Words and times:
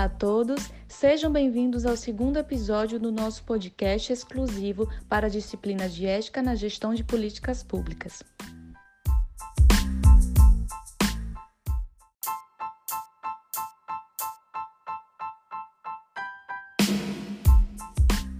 Olá 0.00 0.06
a 0.06 0.08
todos, 0.08 0.70
sejam 0.88 1.30
bem-vindos 1.30 1.84
ao 1.84 1.94
segundo 1.94 2.38
episódio 2.38 2.98
do 2.98 3.12
nosso 3.12 3.44
podcast 3.44 4.10
exclusivo 4.10 4.88
para 5.10 5.26
a 5.26 5.30
disciplina 5.30 5.90
de 5.90 6.06
ética 6.06 6.40
na 6.40 6.54
gestão 6.54 6.94
de 6.94 7.04
políticas 7.04 7.62
públicas. 7.62 8.22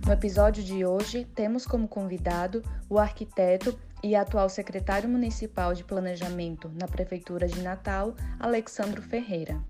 No 0.07 0.13
episódio 0.15 0.65
de 0.65 0.87
hoje, 0.87 1.27
temos 1.35 1.67
como 1.67 1.87
convidado 1.87 2.63
o 2.89 2.99
arquiteto 2.99 3.79
e 4.03 4.17
atual 4.17 4.49
secretário 4.49 5.11
municipal 5.11 5.75
de 5.75 5.85
Planejamento 5.85 6.71
na 6.71 6.89
Prefeitura 6.89 7.47
de 7.47 7.61
Natal, 7.61 8.15
Alexandro 8.39 9.03
Ferreira. 9.03 9.61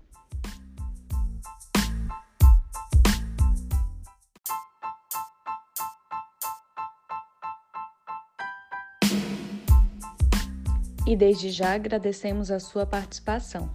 E 11.11 11.15
desde 11.17 11.49
já 11.49 11.73
agradecemos 11.73 12.49
a 12.49 12.57
sua 12.57 12.85
participação. 12.85 13.69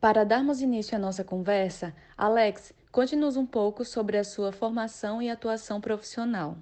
Para 0.00 0.22
darmos 0.22 0.62
início 0.62 0.96
à 0.96 1.00
nossa 1.00 1.24
conversa, 1.24 1.92
Alex, 2.16 2.72
conte-nos 2.92 3.36
um 3.36 3.44
pouco 3.44 3.84
sobre 3.84 4.16
a 4.18 4.22
sua 4.22 4.52
formação 4.52 5.20
e 5.20 5.28
atuação 5.28 5.80
profissional. 5.80 6.56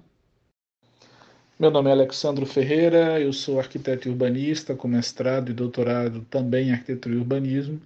Meu 1.59 1.69
nome 1.69 1.91
é 1.91 1.93
Alexandro 1.93 2.47
Ferreira, 2.47 3.21
eu 3.21 3.33
sou 3.33 3.59
arquiteto 3.59 4.09
urbanista 4.09 4.73
com 4.73 4.87
mestrado 4.87 5.51
e 5.51 5.53
doutorado 5.53 6.25
também 6.27 6.69
em 6.69 6.71
arquitetura 6.71 7.13
e 7.13 7.19
urbanismo 7.19 7.79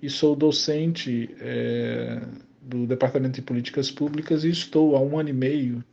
e 0.00 0.08
sou 0.08 0.36
docente 0.36 1.34
é, 1.40 2.22
do 2.62 2.86
Departamento 2.86 3.34
de 3.34 3.42
Políticas 3.42 3.90
Públicas 3.90 4.44
e 4.44 4.50
estou 4.50 4.94
há 4.94 5.00
um 5.00 5.18
ano 5.18 5.30
e 5.30 5.32
meio 5.32 5.84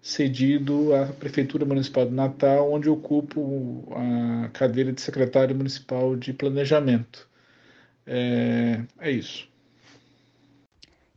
cedido 0.00 0.94
à 0.94 1.06
Prefeitura 1.06 1.64
Municipal 1.64 2.06
de 2.06 2.12
Natal, 2.12 2.70
onde 2.72 2.88
ocupo 2.88 3.88
a 3.92 4.48
cadeira 4.48 4.92
de 4.92 5.00
secretário 5.00 5.54
municipal 5.54 6.16
de 6.16 6.32
Planejamento. 6.32 7.28
É, 8.06 8.82
é 8.98 9.10
isso. 9.10 9.48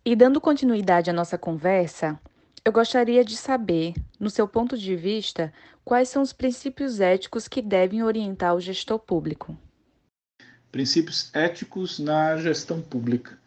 E 0.03 0.15
dando 0.15 0.41
continuidade 0.41 1.09
à 1.09 1.13
nossa 1.13 1.37
conversa, 1.37 2.19
eu 2.65 2.71
gostaria 2.71 3.23
de 3.23 3.37
saber, 3.37 3.93
no 4.19 4.29
seu 4.29 4.47
ponto 4.47 4.77
de 4.77 4.95
vista, 4.95 5.53
quais 5.85 6.09
são 6.09 6.21
os 6.21 6.33
princípios 6.33 6.99
éticos 6.99 7.47
que 7.47 7.61
devem 7.61 8.03
orientar 8.03 8.55
o 8.55 8.59
gestor 8.59 8.99
público. 8.99 9.57
Princípios 10.71 11.33
éticos 11.33 11.99
na 11.99 12.37
gestão 12.37 12.81
pública. 12.81 13.37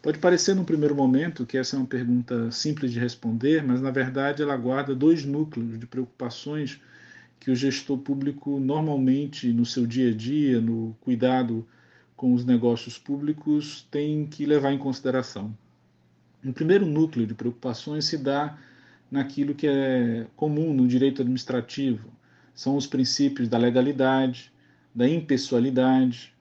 Pode 0.00 0.18
parecer 0.18 0.54
num 0.54 0.64
primeiro 0.64 0.94
momento 0.94 1.44
que 1.44 1.58
essa 1.58 1.74
é 1.74 1.78
uma 1.78 1.86
pergunta 1.86 2.50
simples 2.52 2.92
de 2.92 3.00
responder, 3.00 3.64
mas 3.64 3.80
na 3.80 3.90
verdade 3.90 4.42
ela 4.42 4.56
guarda 4.56 4.94
dois 4.94 5.24
núcleos 5.24 5.76
de 5.78 5.86
preocupações 5.86 6.80
que 7.40 7.50
o 7.50 7.56
gestor 7.56 7.98
público 7.98 8.60
normalmente 8.60 9.52
no 9.52 9.66
seu 9.66 9.86
dia 9.86 10.10
a 10.10 10.14
dia, 10.14 10.60
no 10.60 10.96
cuidado 11.00 11.66
com 12.16 12.32
os 12.32 12.44
negócios 12.44 12.96
públicos 12.96 13.86
tem 13.90 14.24
que 14.26 14.46
levar 14.46 14.72
em 14.72 14.78
consideração. 14.78 15.56
Um 16.44 16.52
primeiro 16.52 16.86
núcleo 16.86 17.26
de 17.26 17.34
preocupações 17.34 18.04
se 18.04 18.18
dá 18.18 18.56
naquilo 19.10 19.54
que 19.54 19.66
é 19.66 20.26
comum 20.36 20.72
no 20.72 20.86
direito 20.86 21.22
administrativo, 21.22 22.08
são 22.54 22.76
os 22.76 22.86
princípios 22.86 23.48
da 23.48 23.58
legalidade, 23.58 24.52
da 24.94 25.08
impessoalidade, 25.08 26.32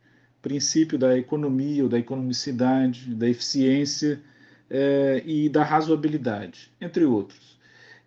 princípio 0.41 0.97
da 0.97 1.17
economia 1.17 1.83
ou 1.83 1.89
da 1.89 1.99
economicidade, 1.99 3.13
da 3.15 3.27
eficiência 3.27 4.21
eh, 4.69 5.23
e 5.25 5.49
da 5.49 5.63
razoabilidade, 5.63 6.71
entre 6.79 7.05
outros. 7.05 7.57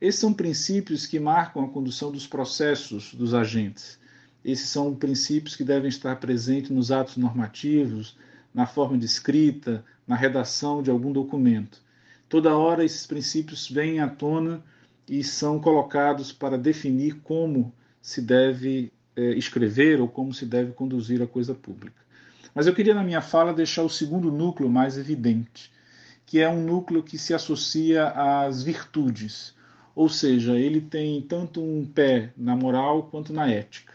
Esses 0.01 0.21
são 0.21 0.33
princípios 0.33 1.07
que 1.07 1.21
marcam 1.21 1.65
a 1.65 1.69
condução 1.69 2.11
dos 2.11 2.27
processos 2.27 3.13
dos 3.15 3.35
agentes 3.35 4.01
esses 4.45 4.71
são 4.71 4.95
princípios 4.95 5.55
que 5.55 5.65
devem 5.65 5.89
estar 5.89 6.17
presentes 6.17 6.71
nos 6.71 6.91
atos 6.91 7.17
normativos, 7.17 8.17
na 8.55 8.67
forma 8.67 8.97
de 8.97 9.05
escrita, 9.05 9.85
na 10.07 10.17
redação 10.17 10.83
de 10.83 10.91
algum 10.91 11.13
documento. 11.13 11.83
Toda 12.29 12.57
hora 12.57 12.85
esses 12.85 13.07
princípios 13.07 13.69
vêm 13.69 14.01
à 14.01 14.09
tona 14.09 14.63
e 15.09 15.23
são 15.23 15.61
colocados 15.61 16.33
para 16.33 16.57
definir 16.57 17.21
como 17.23 17.73
se 18.01 18.23
deve 18.23 18.93
é, 19.15 19.33
escrever 19.35 20.01
ou 20.01 20.09
como 20.09 20.33
se 20.33 20.47
deve 20.47 20.73
conduzir 20.73 21.21
a 21.21 21.27
coisa 21.27 21.55
pública. 21.55 22.01
Mas 22.55 22.66
eu 22.66 22.75
queria, 22.75 22.94
na 22.94 23.05
minha 23.05 23.21
fala, 23.21 23.53
deixar 23.53 23.83
o 23.83 23.91
segundo 23.91 24.31
núcleo 24.31 24.69
mais 24.69 24.99
evidente, 24.99 25.71
que 26.27 26.41
é 26.41 26.49
um 26.49 26.62
núcleo 26.62 27.03
que 27.03 27.19
se 27.19 27.34
associa 27.34 28.09
às 28.09 28.62
virtudes, 28.62 29.55
ou 29.94 30.09
seja, 30.09 30.59
ele 30.59 30.81
tem 30.81 31.21
tanto 31.22 31.62
um 31.62 31.84
pé 31.84 32.33
na 32.37 32.56
moral 32.56 33.05
quanto 33.05 33.33
na 33.33 33.50
ética. 33.50 33.93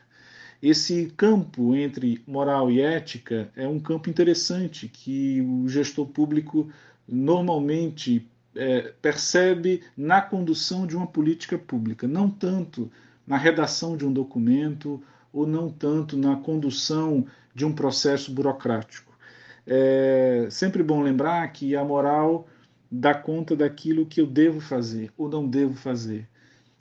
Esse 0.62 1.14
campo 1.18 1.76
entre 1.76 2.22
moral 2.28 2.72
e 2.72 2.82
ética 2.82 3.50
é 3.56 3.68
um 3.68 3.80
campo 3.80 4.10
interessante 4.10 4.88
que 4.88 5.42
o 5.42 5.68
gestor 5.68 6.08
público 6.08 6.70
normalmente 7.08 8.28
é, 8.56 8.94
percebe 9.02 9.84
na 9.96 10.22
condução 10.22 10.88
de 10.88 10.96
uma 10.96 11.06
política 11.06 11.58
pública, 11.58 12.08
não 12.08 12.30
tanto 12.30 12.90
na 13.28 13.38
redação 13.38 13.98
de 13.98 14.06
um 14.06 14.14
documento 14.14 15.02
ou 15.32 15.46
não 15.46 15.70
tanto 15.70 16.18
na 16.18 16.38
condução 16.38 17.26
de 17.56 17.66
um 17.66 17.74
processo 17.74 18.32
burocrático. 18.32 19.18
É 19.66 20.48
sempre 20.52 20.84
bom 20.84 21.02
lembrar 21.02 21.52
que 21.54 21.76
a 21.76 21.84
moral 21.84 22.48
dá 22.92 23.16
conta 23.16 23.56
daquilo 23.56 24.06
que 24.06 24.22
eu 24.22 24.28
devo 24.28 24.60
fazer 24.60 25.12
ou 25.18 25.28
não 25.28 25.48
devo 25.48 25.74
fazer. 25.74 26.28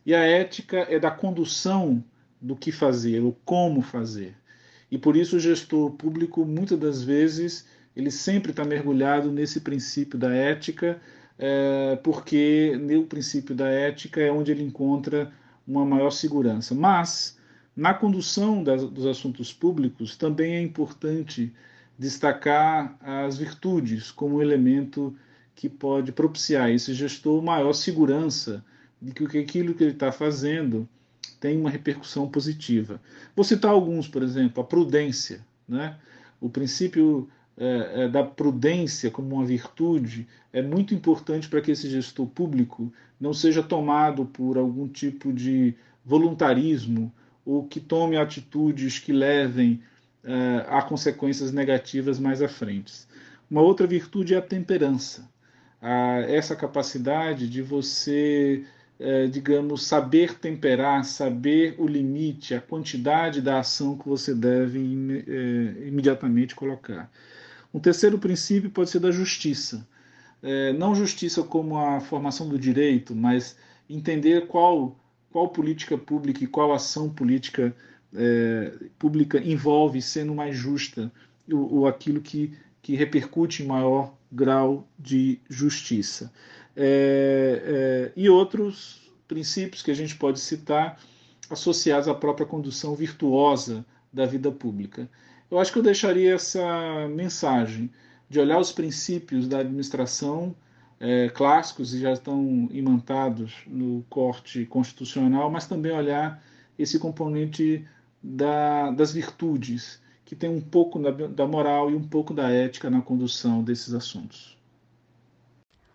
E 0.04 0.14
a 0.14 0.20
ética 0.20 0.78
é 0.90 0.98
da 0.98 1.10
condução 1.10 2.04
do 2.40 2.54
que 2.54 2.70
fazer, 2.70 3.20
o 3.20 3.32
como 3.44 3.80
fazer. 3.80 4.36
E 4.90 4.98
por 4.98 5.16
isso 5.16 5.36
o 5.36 5.40
gestor 5.40 5.92
público, 5.92 6.44
muitas 6.44 6.78
das 6.78 7.02
vezes, 7.02 7.66
ele 7.96 8.10
sempre 8.10 8.50
está 8.50 8.64
mergulhado 8.64 9.32
nesse 9.32 9.60
princípio 9.60 10.18
da 10.18 10.32
ética, 10.34 11.00
é, 11.38 11.96
porque 12.02 12.78
no 12.78 13.04
princípio 13.06 13.54
da 13.54 13.68
ética 13.68 14.20
é 14.20 14.30
onde 14.30 14.52
ele 14.52 14.62
encontra 14.62 15.32
uma 15.66 15.84
maior 15.86 16.10
segurança. 16.10 16.74
Mas, 16.74 17.38
na 17.76 17.92
condução 17.92 18.62
das, 18.62 18.84
dos 18.88 19.06
assuntos 19.06 19.52
públicos, 19.52 20.16
também 20.16 20.54
é 20.54 20.62
importante 20.62 21.52
destacar 21.98 22.96
as 23.00 23.38
virtudes 23.38 24.10
como 24.10 24.42
elemento 24.42 25.16
que 25.54 25.68
pode 25.68 26.12
propiciar 26.12 26.70
esse 26.70 26.92
gestor 26.94 27.42
maior 27.42 27.72
segurança 27.72 28.64
de 29.00 29.12
que 29.12 29.38
aquilo 29.38 29.74
que 29.74 29.84
ele 29.84 29.92
está 29.92 30.10
fazendo 30.10 30.88
tem 31.38 31.58
uma 31.58 31.70
repercussão 31.70 32.28
positiva. 32.28 33.00
Vou 33.36 33.44
citar 33.44 33.70
alguns, 33.70 34.08
por 34.08 34.22
exemplo, 34.22 34.62
a 34.62 34.66
prudência. 34.66 35.44
Né? 35.68 35.96
O 36.40 36.48
princípio 36.48 37.28
é, 37.56 38.04
é, 38.04 38.08
da 38.08 38.24
prudência 38.24 39.10
como 39.10 39.36
uma 39.36 39.44
virtude 39.44 40.26
é 40.52 40.62
muito 40.62 40.94
importante 40.94 41.48
para 41.48 41.60
que 41.60 41.70
esse 41.70 41.88
gestor 41.88 42.26
público 42.26 42.92
não 43.20 43.32
seja 43.32 43.62
tomado 43.62 44.24
por 44.24 44.58
algum 44.58 44.88
tipo 44.88 45.32
de 45.32 45.74
voluntarismo 46.04 47.12
ou 47.44 47.64
que 47.66 47.80
tome 47.80 48.16
atitudes 48.16 48.98
que 48.98 49.12
levem 49.12 49.82
é, 50.22 50.64
a 50.68 50.82
consequências 50.82 51.52
negativas 51.52 52.18
mais 52.18 52.40
à 52.40 52.48
frente. 52.48 52.92
Uma 53.50 53.60
outra 53.60 53.86
virtude 53.86 54.34
é 54.34 54.38
a 54.38 54.42
temperança, 54.42 55.28
a, 55.80 56.20
essa 56.20 56.56
capacidade 56.56 57.48
de 57.48 57.60
você 57.60 58.64
é, 58.98 59.26
digamos, 59.26 59.86
saber 59.86 60.38
temperar, 60.38 61.04
saber 61.04 61.74
o 61.78 61.86
limite, 61.86 62.54
a 62.54 62.60
quantidade 62.60 63.42
da 63.42 63.58
ação 63.58 63.98
que 63.98 64.08
você 64.08 64.34
deve 64.34 64.78
é, 65.26 65.88
imediatamente 65.88 66.54
colocar. 66.54 67.10
Um 67.72 67.80
terceiro 67.80 68.18
princípio 68.18 68.70
pode 68.70 68.90
ser 68.90 69.00
da 69.00 69.10
justiça. 69.10 69.86
Não 70.76 70.94
justiça 70.94 71.42
como 71.42 71.78
a 71.78 72.00
formação 72.00 72.46
do 72.46 72.58
direito, 72.58 73.14
mas 73.16 73.56
entender 73.88 74.46
qual, 74.46 74.94
qual 75.34 75.48
política 75.48 75.98
pública 75.98 76.44
e 76.44 76.46
qual 76.46 76.72
ação 76.72 77.10
política 77.10 77.74
é, 78.14 78.72
pública 78.96 79.36
envolve 79.38 80.00
sendo 80.00 80.32
mais 80.32 80.56
justa, 80.56 81.10
ou 81.52 81.88
aquilo 81.88 82.20
que, 82.20 82.56
que 82.80 82.94
repercute 82.94 83.64
em 83.64 83.66
maior 83.66 84.14
grau 84.30 84.86
de 84.96 85.40
justiça. 85.50 86.32
É, 86.76 87.62
é, 87.66 88.12
e 88.16 88.30
outros 88.30 89.10
princípios 89.26 89.82
que 89.82 89.90
a 89.90 89.94
gente 89.94 90.14
pode 90.14 90.38
citar 90.38 91.00
associados 91.50 92.06
à 92.06 92.14
própria 92.14 92.46
condução 92.46 92.94
virtuosa 92.94 93.84
da 94.12 94.26
vida 94.26 94.52
pública. 94.52 95.10
Eu 95.50 95.58
acho 95.58 95.72
que 95.72 95.80
eu 95.80 95.82
deixaria 95.82 96.34
essa 96.34 97.08
mensagem 97.08 97.90
de 98.30 98.38
olhar 98.38 98.60
os 98.60 98.70
princípios 98.70 99.48
da 99.48 99.58
administração 99.58 100.54
é, 101.04 101.28
clássicos 101.28 101.92
e 101.92 102.00
já 102.00 102.12
estão 102.12 102.66
imantados 102.72 103.52
no 103.66 104.02
corte 104.08 104.64
constitucional, 104.64 105.50
mas 105.50 105.66
também 105.66 105.92
olhar 105.92 106.42
esse 106.78 106.98
componente 106.98 107.86
da, 108.22 108.90
das 108.90 109.12
virtudes 109.12 110.02
que 110.24 110.34
tem 110.34 110.48
um 110.48 110.62
pouco 110.62 110.98
da 111.28 111.46
moral 111.46 111.90
e 111.90 111.94
um 111.94 112.02
pouco 112.02 112.32
da 112.32 112.48
ética 112.50 112.88
na 112.88 113.02
condução 113.02 113.62
desses 113.62 113.92
assuntos. 113.92 114.56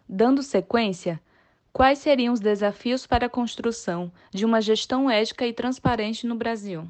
Dando 0.07 0.43
sequência, 0.43 1.19
quais 1.73 1.97
seriam 1.97 2.31
os 2.31 2.39
desafios 2.39 3.07
para 3.07 3.25
a 3.25 3.29
construção 3.29 4.11
de 4.31 4.45
uma 4.45 4.61
gestão 4.61 5.09
ética 5.09 5.47
e 5.47 5.53
transparente 5.53 6.27
no 6.27 6.35
Brasil? 6.35 6.87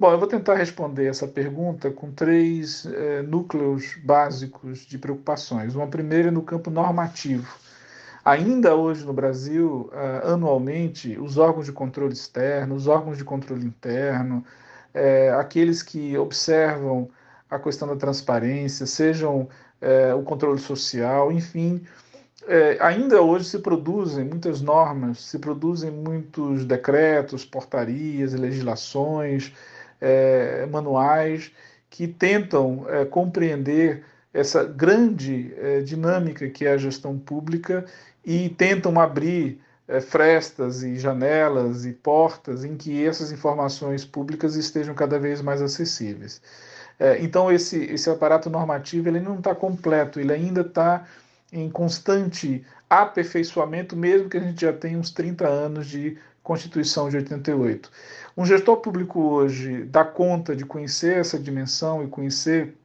Bom, 0.00 0.12
eu 0.12 0.18
vou 0.18 0.26
tentar 0.26 0.54
responder 0.54 1.08
essa 1.08 1.28
pergunta 1.28 1.90
com 1.90 2.10
três 2.10 2.86
é, 2.86 3.20
núcleos 3.20 3.98
básicos 4.02 4.86
de 4.86 4.96
preocupações. 4.96 5.74
Uma 5.74 5.88
primeira 5.88 6.28
é 6.28 6.30
no 6.30 6.40
campo 6.40 6.70
normativo. 6.70 7.46
Ainda 8.24 8.74
hoje 8.74 9.04
no 9.04 9.12
Brasil, 9.12 9.90
uh, 9.92 10.32
anualmente, 10.32 11.18
os 11.18 11.36
órgãos 11.36 11.66
de 11.66 11.72
controle 11.72 12.14
externo, 12.14 12.76
os 12.76 12.86
órgãos 12.86 13.18
de 13.18 13.24
controle 13.24 13.66
interno, 13.66 14.42
é, 14.94 15.32
aqueles 15.32 15.82
que 15.82 16.16
observam 16.16 17.10
a 17.50 17.58
questão 17.58 17.86
da 17.86 17.96
transparência, 17.96 18.86
sejam 18.86 19.50
é, 19.82 20.14
o 20.14 20.22
controle 20.22 20.58
social, 20.60 21.30
enfim, 21.30 21.84
é, 22.48 22.78
ainda 22.80 23.20
hoje 23.20 23.44
se 23.44 23.58
produzem 23.58 24.24
muitas 24.24 24.62
normas, 24.62 25.20
se 25.20 25.38
produzem 25.38 25.90
muitos 25.90 26.64
decretos, 26.64 27.44
portarias, 27.44 28.32
legislações, 28.32 29.52
é, 30.00 30.66
manuais 30.66 31.52
que 31.88 32.06
tentam 32.06 32.86
é, 32.88 33.04
compreender 33.04 34.04
essa 34.32 34.64
grande 34.64 35.52
é, 35.58 35.80
dinâmica 35.80 36.48
que 36.48 36.64
é 36.64 36.72
a 36.72 36.78
gestão 36.78 37.18
pública 37.18 37.84
e 38.24 38.48
tentam 38.48 38.98
abrir 39.00 39.60
é, 39.88 40.00
frestas 40.00 40.82
e 40.82 40.96
janelas 40.96 41.84
e 41.84 41.92
portas 41.92 42.64
em 42.64 42.76
que 42.76 43.04
essas 43.04 43.32
informações 43.32 44.04
públicas 44.04 44.54
estejam 44.54 44.94
cada 44.94 45.18
vez 45.18 45.42
mais 45.42 45.60
acessíveis. 45.60 46.40
É, 46.98 47.20
então 47.22 47.50
esse, 47.50 47.76
esse 47.84 48.08
aparato 48.08 48.48
normativo 48.48 49.08
ele 49.08 49.20
não 49.20 49.38
está 49.38 49.54
completo, 49.54 50.20
ele 50.20 50.32
ainda 50.32 50.60
está 50.60 51.06
em 51.52 51.68
constante 51.68 52.64
aperfeiçoamento, 52.88 53.96
mesmo 53.96 54.28
que 54.28 54.36
a 54.36 54.40
gente 54.40 54.60
já 54.60 54.72
tenha 54.72 54.98
uns 54.98 55.10
30 55.10 55.48
anos 55.48 55.86
de 55.86 56.16
Constituição 56.42 57.08
de 57.08 57.16
88. 57.16 57.90
Um 58.36 58.46
gestor 58.46 58.78
público 58.78 59.20
hoje 59.20 59.84
dá 59.84 60.04
conta 60.04 60.56
de 60.56 60.64
conhecer 60.64 61.18
essa 61.18 61.38
dimensão 61.38 62.02
e 62.02 62.08
conhecer 62.08 62.76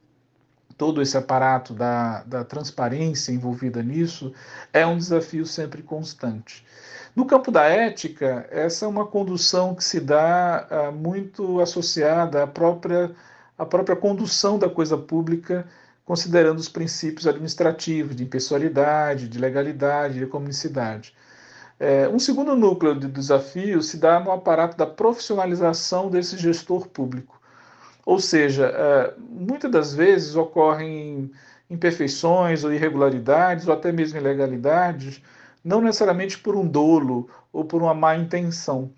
todo 0.76 1.00
esse 1.00 1.16
aparato 1.16 1.72
da, 1.72 2.22
da 2.24 2.44
transparência 2.44 3.32
envolvida 3.32 3.82
nisso 3.82 4.32
é 4.72 4.86
um 4.86 4.98
desafio 4.98 5.46
sempre 5.46 5.82
constante. 5.82 6.64
No 7.14 7.24
campo 7.24 7.50
da 7.50 7.64
ética, 7.64 8.46
essa 8.50 8.84
é 8.84 8.88
uma 8.88 9.06
condução 9.06 9.74
que 9.74 9.82
se 9.82 10.00
dá 10.00 10.68
uh, 10.70 10.92
muito 10.92 11.60
associada 11.60 12.42
à 12.42 12.46
própria, 12.46 13.10
à 13.56 13.64
própria 13.64 13.96
condução 13.96 14.58
da 14.58 14.68
coisa 14.68 14.98
pública, 14.98 15.66
considerando 16.04 16.58
os 16.58 16.68
princípios 16.68 17.26
administrativos 17.26 18.14
de 18.14 18.22
impessoalidade, 18.22 19.28
de 19.28 19.38
legalidade, 19.38 20.18
de 20.18 20.26
comunicidade. 20.26 21.14
É, 21.78 22.08
um 22.08 22.18
segundo 22.18 22.56
núcleo 22.56 22.98
de 22.98 23.06
desafio 23.06 23.82
se 23.82 23.98
dá 23.98 24.18
no 24.18 24.32
aparato 24.32 24.76
da 24.76 24.86
profissionalização 24.86 26.08
desse 26.08 26.38
gestor 26.38 26.88
público. 26.88 27.40
Ou 28.04 28.18
seja, 28.18 28.72
é, 28.74 29.14
muitas 29.18 29.70
das 29.70 29.94
vezes 29.94 30.36
ocorrem 30.36 31.30
imperfeições 31.68 32.64
ou 32.64 32.72
irregularidades 32.72 33.66
ou 33.66 33.74
até 33.74 33.92
mesmo 33.92 34.18
ilegalidades, 34.18 35.20
não 35.64 35.80
necessariamente 35.80 36.38
por 36.38 36.56
um 36.56 36.66
dolo 36.66 37.28
ou 37.52 37.64
por 37.64 37.82
uma 37.82 37.92
má 37.92 38.16
intenção, 38.16 38.90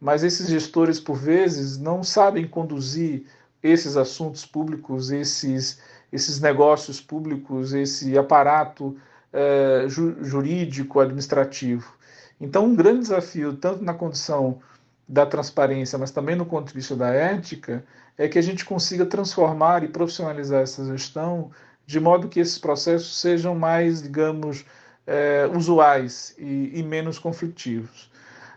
mas 0.00 0.22
esses 0.22 0.48
gestores, 0.48 1.00
por 1.00 1.16
vezes, 1.16 1.78
não 1.78 2.02
sabem 2.02 2.46
conduzir 2.46 3.24
esses 3.62 3.96
assuntos 3.96 4.46
públicos, 4.46 5.10
esses, 5.10 5.80
esses 6.12 6.40
negócios 6.40 7.00
públicos, 7.00 7.72
esse 7.72 8.16
aparato 8.16 8.96
é, 9.32 9.86
jurídico, 9.88 11.00
administrativo. 11.00 11.92
Então, 12.40 12.66
um 12.66 12.74
grande 12.74 13.00
desafio, 13.00 13.54
tanto 13.54 13.84
na 13.84 13.94
condição 13.94 14.60
da 15.08 15.26
transparência, 15.26 15.98
mas 15.98 16.10
também 16.10 16.36
no 16.36 16.46
ponto 16.46 16.68
de 16.68 16.74
vista 16.74 16.96
da 16.96 17.08
ética, 17.08 17.84
é 18.16 18.28
que 18.28 18.38
a 18.38 18.42
gente 18.42 18.64
consiga 18.64 19.06
transformar 19.06 19.82
e 19.84 19.88
profissionalizar 19.88 20.62
essa 20.62 20.84
gestão 20.84 21.50
de 21.86 22.00
modo 22.00 22.28
que 22.28 22.40
esses 22.40 22.58
processos 22.58 23.20
sejam 23.20 23.54
mais, 23.54 24.02
digamos, 24.02 24.64
é, 25.06 25.48
usuais 25.54 26.34
e, 26.38 26.78
e, 26.78 26.82
menos 26.82 27.18
conflitivos. 27.18 28.10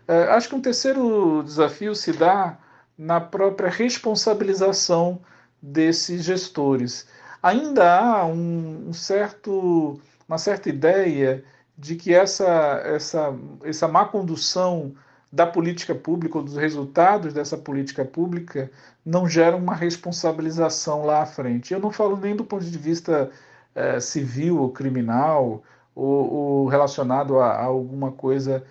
É, 0.06 0.24
acho 0.28 0.48
que 0.48 0.54
um 0.54 0.60
terceiro 0.60 1.42
desafio 1.42 1.94
se 1.94 2.12
dá 2.12 2.56
na 2.96 3.20
própria 3.20 3.68
responsabilização 3.68 5.20
desses 5.60 6.24
gestores. 6.24 7.08
Ainda 7.42 7.98
há 7.98 8.24
um, 8.24 8.88
um 8.88 8.92
certo, 8.92 10.00
uma 10.28 10.38
certa 10.38 10.68
ideia 10.68 11.44
de 11.78 11.94
que 11.96 12.14
essa, 12.14 12.80
essa, 12.84 13.34
essa 13.64 13.86
má 13.88 14.04
condução 14.04 14.94
da 15.32 15.46
política 15.46 15.94
pública 15.94 16.38
ou 16.38 16.44
dos 16.44 16.56
resultados 16.56 17.34
dessa 17.34 17.58
política 17.58 18.04
pública 18.04 18.70
não 19.04 19.28
geram 19.28 19.58
uma 19.58 19.74
responsabilização 19.74 21.04
lá 21.04 21.22
à 21.22 21.26
frente. 21.26 21.74
Eu 21.74 21.80
não 21.80 21.90
falo 21.90 22.16
nem 22.16 22.34
do 22.34 22.44
ponto 22.44 22.64
de 22.64 22.78
vista 22.78 23.30
é, 23.74 24.00
civil 24.00 24.58
ou 24.58 24.70
criminal 24.70 25.62
ou, 25.94 26.32
ou 26.32 26.66
relacionado 26.68 27.38
a, 27.38 27.52
a, 27.52 27.64
alguma 27.64 28.12
coisa 28.12 28.64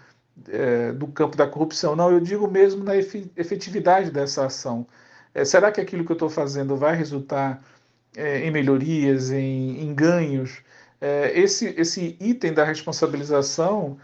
é, 0.50 0.92
do 0.94 1.08
campo 1.08 1.38
da 1.38 1.48
corrupção, 1.48 1.96
não, 1.96 2.12
eu 2.12 2.20
digo 2.20 2.48
mesmo 2.48 2.84
na 2.84 2.96
efetividade 2.98 4.12
dessa 4.12 4.46
ação. 4.46 4.86
É, 5.34 5.46
será 5.46 5.72
que 5.72 5.80
aquilo 5.80 6.04
que 6.04 6.12
eu 6.12 6.16
estou 6.16 6.30
fazendo 6.30 6.76
vai 6.76 6.96
resultar 6.96 7.62
em 8.18 8.50
melhorias, 8.50 9.30
em, 9.30 9.82
em 9.82 9.94
ganhos? 9.94 10.62
Esse, 11.34 11.74
esse 11.78 12.16
item 12.20 12.54
da 12.54 12.64
responsabilização 12.64 13.98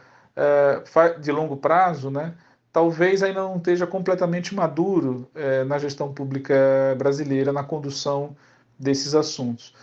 de 1.20 1.32
longo 1.32 1.58
prazo, 1.58 2.10
né, 2.10 2.34
talvez 2.72 3.22
ainda 3.22 3.42
não 3.42 3.58
esteja 3.58 3.86
completamente 3.86 4.56
maduro 4.56 5.30
é, 5.36 5.64
na 5.64 5.78
gestão 5.78 6.14
pública 6.14 6.56
brasileira, 6.98 7.52
na 7.52 7.64
condução 7.64 8.36
desses 8.80 9.14
assuntos. 9.14 9.74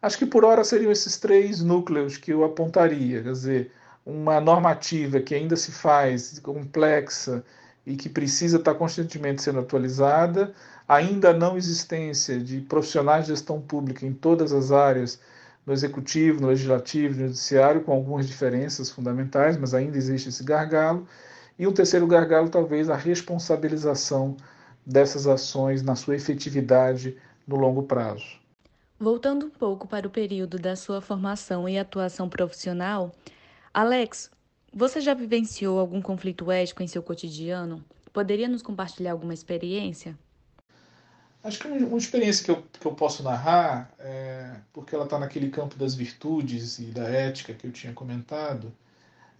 Acho 0.00 0.18
que 0.18 0.26
por 0.26 0.44
hora 0.44 0.64
seriam 0.64 0.90
esses 0.90 1.18
três 1.18 1.60
núcleos 1.60 2.16
que 2.16 2.32
eu 2.32 2.44
apontaria, 2.44 3.22
quer 3.22 3.32
dizer, 3.32 3.72
uma 4.06 4.40
normativa 4.40 5.20
que 5.20 5.34
ainda 5.34 5.56
se 5.56 5.70
faz 5.70 6.38
complexa 6.38 7.44
e 7.84 7.96
que 7.96 8.08
precisa 8.08 8.56
estar 8.56 8.74
constantemente 8.74 9.42
sendo 9.42 9.60
atualizada, 9.60 10.54
ainda 10.86 11.32
não 11.34 11.56
existência 11.56 12.38
de 12.38 12.60
profissionais 12.62 13.26
de 13.26 13.32
gestão 13.32 13.60
pública 13.60 14.06
em 14.06 14.12
todas 14.12 14.52
as 14.52 14.72
áreas, 14.72 15.20
no 15.68 15.74
executivo, 15.74 16.40
no 16.40 16.46
legislativo, 16.46 17.14
no 17.14 17.26
judiciário, 17.26 17.82
com 17.82 17.92
algumas 17.92 18.26
diferenças 18.26 18.90
fundamentais, 18.90 19.58
mas 19.58 19.74
ainda 19.74 19.98
existe 19.98 20.30
esse 20.30 20.42
gargalo 20.42 21.06
e 21.58 21.66
um 21.66 21.72
terceiro 21.72 22.06
gargalo, 22.06 22.48
talvez, 22.48 22.88
a 22.88 22.96
responsabilização 22.96 24.34
dessas 24.86 25.26
ações 25.26 25.82
na 25.82 25.94
sua 25.94 26.16
efetividade 26.16 27.18
no 27.46 27.56
longo 27.56 27.82
prazo. 27.82 28.24
Voltando 28.98 29.44
um 29.44 29.50
pouco 29.50 29.86
para 29.86 30.06
o 30.06 30.10
período 30.10 30.58
da 30.58 30.74
sua 30.74 31.02
formação 31.02 31.68
e 31.68 31.78
atuação 31.78 32.30
profissional, 32.30 33.12
Alex, 33.72 34.30
você 34.72 35.02
já 35.02 35.12
vivenciou 35.12 35.78
algum 35.78 36.00
conflito 36.00 36.50
ético 36.50 36.82
em 36.82 36.86
seu 36.86 37.02
cotidiano? 37.02 37.84
Poderia 38.10 38.48
nos 38.48 38.62
compartilhar 38.62 39.12
alguma 39.12 39.34
experiência? 39.34 40.16
Acho 41.42 41.60
que 41.60 41.68
uma 41.68 41.98
experiência 41.98 42.44
que 42.44 42.50
eu, 42.50 42.62
que 42.62 42.86
eu 42.86 42.94
posso 42.94 43.22
narrar, 43.22 43.92
é, 43.98 44.56
porque 44.72 44.94
ela 44.94 45.04
está 45.04 45.18
naquele 45.18 45.50
campo 45.50 45.76
das 45.76 45.94
virtudes 45.94 46.78
e 46.78 46.86
da 46.86 47.04
ética 47.04 47.54
que 47.54 47.66
eu 47.66 47.72
tinha 47.72 47.92
comentado, 47.92 48.72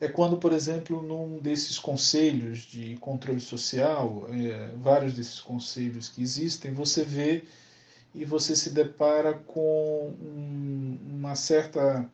é 0.00 0.07
quando, 0.07 0.37
por 0.37 0.52
exemplo, 0.52 1.02
num 1.02 1.38
desses 1.40 1.78
conselhos 1.78 2.61
de 2.61 2.97
controle 2.99 3.40
social, 3.40 4.28
é, 4.31 4.71
vários 4.76 5.12
desses 5.14 5.40
conselhos 5.40 6.09
que 6.09 6.23
existem, 6.23 6.73
você 6.73 7.02
vê 7.02 7.45
e 8.14 8.25
você 8.25 8.55
se 8.55 8.71
depara 8.71 9.35
com 9.35 10.14
um, 10.21 10.99
uma, 11.19 11.35
certa, 11.35 12.09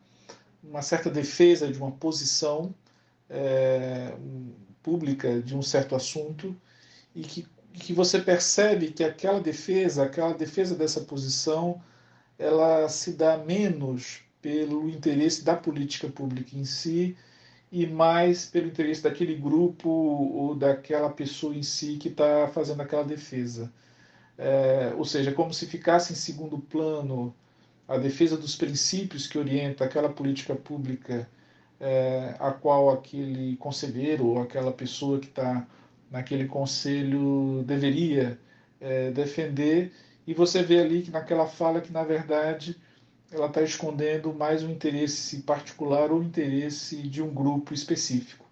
uma 0.63 0.81
certa 0.81 1.09
defesa 1.11 1.71
de 1.71 1.77
uma 1.77 1.91
posição 1.91 2.73
é, 3.29 4.15
pública 4.81 5.41
de 5.41 5.55
um 5.55 5.61
certo 5.61 5.95
assunto 5.95 6.55
e 7.15 7.21
que, 7.21 7.47
que 7.75 7.93
você 7.93 8.19
percebe 8.19 8.91
que 8.91 9.03
aquela 9.03 9.39
defesa, 9.39 10.03
aquela 10.03 10.33
defesa 10.33 10.75
dessa 10.75 11.01
posição, 11.01 11.81
ela 12.37 12.87
se 12.89 13.13
dá 13.13 13.37
menos 13.37 14.21
pelo 14.41 14.89
interesse 14.89 15.43
da 15.43 15.55
política 15.55 16.07
pública 16.07 16.57
em 16.57 16.65
si, 16.65 17.17
e 17.71 17.85
mais 17.85 18.45
pelo 18.45 18.67
interesse 18.67 19.03
daquele 19.03 19.35
grupo 19.35 19.89
ou 19.89 20.55
daquela 20.55 21.09
pessoa 21.09 21.55
em 21.55 21.63
si 21.63 21.97
que 21.97 22.09
está 22.09 22.47
fazendo 22.47 22.81
aquela 22.81 23.03
defesa. 23.03 23.71
É, 24.37 24.93
ou 24.97 25.05
seja, 25.05 25.31
como 25.31 25.53
se 25.53 25.65
ficasse 25.65 26.13
em 26.13 26.15
segundo 26.15 26.59
plano 26.59 27.33
a 27.87 27.97
defesa 27.97 28.37
dos 28.37 28.55
princípios 28.55 29.27
que 29.27 29.37
orienta 29.37 29.85
aquela 29.85 30.09
política 30.09 30.55
pública 30.55 31.29
é, 31.79 32.35
a 32.39 32.51
qual 32.51 32.89
aquele 32.89 33.57
conselheiro 33.57 34.27
ou 34.27 34.41
aquela 34.41 34.71
pessoa 34.71 35.19
que 35.19 35.27
está 35.27 35.67
naquele 36.11 36.47
conselho 36.47 37.63
deveria 37.65 38.39
é, 38.79 39.11
defender 39.11 39.91
e 40.27 40.33
você 40.33 40.63
vê 40.63 40.79
ali 40.79 41.01
que 41.01 41.11
naquela 41.11 41.47
fala 41.47 41.81
que 41.81 41.91
na 41.91 42.03
verdade 42.03 42.75
ela 43.31 43.47
está 43.47 43.61
escondendo 43.61 44.33
mais 44.33 44.63
um 44.63 44.69
interesse 44.69 45.41
particular 45.41 46.11
ou 46.11 46.23
interesse 46.23 47.01
de 47.03 47.21
um 47.21 47.33
grupo 47.33 47.73
específico. 47.73 48.45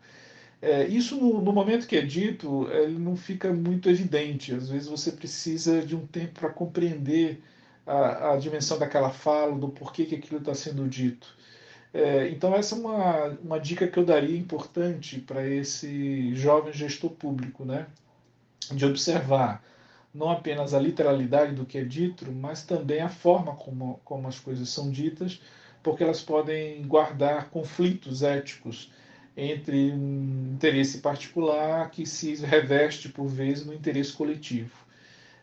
É, 0.62 0.88
isso 0.88 1.18
no, 1.18 1.42
no, 1.42 1.52
momento 1.52 1.88
que 1.88 1.96
é 1.98 2.02
dito, 2.02 2.70
ele 2.72 2.98
não 2.98 3.16
fica 3.18 3.52
muito 3.54 3.90
evidente. 3.90 4.54
Às 4.54 4.70
vezes 4.70 4.88
você 4.88 5.12
precisa 5.12 5.82
de 5.86 5.96
um 5.96 6.08
tempo 6.08 6.40
para 6.40 6.50
compreender 6.50 7.42
a, 7.86 8.32
a, 8.32 8.38
dimensão 8.38 8.80
daquela 8.80 9.10
fala, 9.10 9.58
do 9.58 9.70
porquê 9.70 10.06
que 10.06 10.16
aquilo 10.16 10.40
está 10.40 10.56
sendo 10.56 10.88
dito. 10.88 11.36
É, 11.94 12.30
então 12.30 12.56
essa 12.56 12.76
é 12.76 12.80
uma, 12.80 13.26
uma 13.44 13.60
dica 13.60 13.88
que 13.88 13.98
eu 14.00 14.06
daria 14.06 14.38
importante 14.38 15.20
para 15.20 15.48
esse 15.48 16.34
jovem 16.36 16.74
gestor 16.74 17.12
público, 17.12 17.64
né? 17.64 17.88
de 18.72 18.86
observar 18.86 19.64
não 20.14 20.30
apenas 20.30 20.74
a 20.74 20.80
literalidade 20.80 21.56
do 21.56 21.66
que 21.66 21.78
é 21.78 21.84
dito, 21.84 22.32
mas 22.32 22.64
também 22.64 23.02
a 23.02 23.10
forma 23.10 23.56
como, 23.56 24.00
como 24.06 24.28
as 24.28 24.40
coisas 24.40 24.70
são 24.70 24.92
ditas, 24.92 25.42
porque 25.82 26.04
elas 26.04 26.22
podem 26.22 26.84
guardar 26.84 27.50
conflitos 27.50 28.22
éticos 28.22 28.92
entre 29.36 29.92
um 29.92 30.52
interesse 30.54 31.00
particular 31.00 31.90
que 31.90 32.06
se 32.06 32.36
reveste, 32.36 33.10
por 33.10 33.28
vezes, 33.28 33.66
no 33.66 33.74
interesse 33.74 34.14
coletivo. 34.14 34.72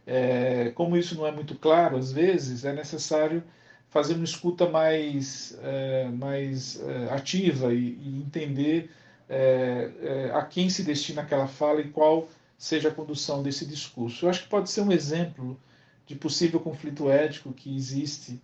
É, 0.06 0.70
como 0.74 0.96
isso 0.96 1.16
não 1.16 1.26
é 1.26 1.32
muito 1.32 1.56
claro, 1.56 1.96
às 1.96 2.12
vezes, 2.12 2.64
é 2.64 2.72
necessário 2.72 3.42
fazer 3.90 4.14
uma 4.14 4.24
escuta 4.24 4.68
mais, 4.68 5.58
é, 5.62 6.08
mais 6.08 6.80
é, 6.80 7.12
ativa 7.12 7.74
e, 7.74 7.98
e 8.00 8.22
entender 8.24 8.90
é, 9.28 10.30
a 10.32 10.42
quem 10.42 10.70
se 10.70 10.82
destina 10.82 11.22
aquela 11.22 11.46
fala 11.46 11.80
e 11.80 11.88
qual 11.88 12.28
seja 12.56 12.88
a 12.88 12.94
condução 12.94 13.42
desse 13.42 13.66
discurso. 13.66 14.24
Eu 14.24 14.30
acho 14.30 14.44
que 14.44 14.48
pode 14.48 14.70
ser 14.70 14.80
um 14.82 14.92
exemplo 14.92 15.58
de 16.06 16.14
possível 16.14 16.60
conflito 16.60 17.10
ético 17.10 17.52
que 17.52 17.74
existe 17.74 18.40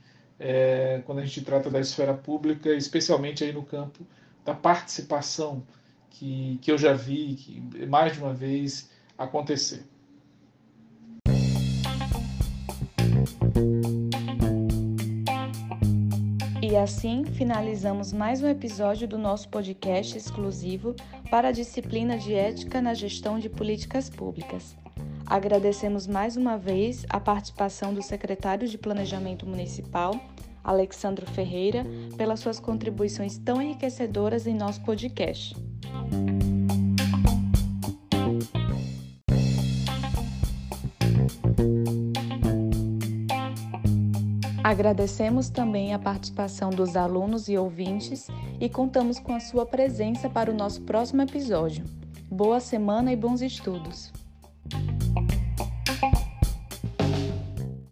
quando 1.07 1.19
a 1.19 1.25
gente 1.25 1.41
trata 1.41 1.71
da 1.71 1.81
esfera 1.81 2.13
pública, 2.13 2.71
especialmente 2.75 3.43
aí 3.43 3.53
no 3.53 3.63
campo 3.63 4.07
da 4.45 4.55
participação, 4.55 5.63
que, 6.11 6.59
que 6.61 6.71
eu 6.71 6.77
já 6.77 6.93
vi 6.93 7.35
que, 7.35 7.87
mais 7.87 8.13
de 8.13 8.21
uma 8.21 8.35
vez 8.35 8.91
acontecer. 9.17 9.83
E 16.69 16.77
assim 16.77 17.25
finalizamos 17.25 18.13
mais 18.13 18.43
um 18.43 18.49
episódio 18.49 19.07
do 19.07 19.17
nosso 19.17 19.49
podcast 19.49 20.19
exclusivo 20.19 20.97
para 21.31 21.49
a 21.49 21.53
disciplina 21.53 22.19
de 22.19 22.35
Ética 22.35 22.83
na 22.83 22.93
Gestão 22.93 23.39
de 23.39 23.49
Políticas 23.49 24.11
Públicas. 24.11 24.77
Agradecemos 25.25 26.09
mais 26.09 26.37
uma 26.37 26.59
vez 26.59 27.07
a 27.09 27.21
participação 27.21 27.95
do 27.95 28.03
secretário 28.03 28.67
de 28.67 28.77
Planejamento 28.77 29.47
Municipal, 29.47 30.21
Alexandro 30.65 31.25
Ferreira, 31.25 31.87
pelas 32.17 32.41
suas 32.41 32.59
contribuições 32.59 33.39
tão 33.39 33.63
enriquecedoras 33.63 34.45
em 34.45 34.55
nosso 34.55 34.83
podcast. 34.83 35.55
Agradecemos 44.67 45.49
também 45.49 45.95
a 45.95 45.99
participação 45.99 46.71
dos 46.71 46.97
alunos 46.97 47.47
e 47.47 47.57
ouvintes 47.57 48.27
e 48.61 48.69
contamos 48.69 49.21
com 49.21 49.33
a 49.33 49.39
sua 49.39 49.65
presença 49.65 50.29
para 50.29 50.51
o 50.51 50.55
nosso 50.55 50.83
próximo 50.83 51.23
episódio. 51.23 51.85
Boa 52.29 52.59
semana 52.59 53.13
e 53.13 53.17
bons 53.17 53.43
estudos! 53.43 54.16